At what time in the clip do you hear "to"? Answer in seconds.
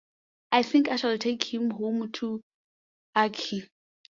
2.13-2.41